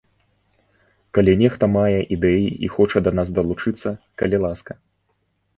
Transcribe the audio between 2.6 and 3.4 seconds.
і хоча да нас